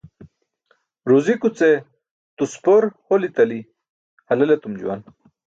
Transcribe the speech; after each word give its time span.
Ruzikuce 1.11 1.69
tuspor 2.39 2.89
holi 3.11 3.31
tali 3.37 3.61
halel 4.31 4.57
etum 4.59 4.81
juwan. 4.83 5.07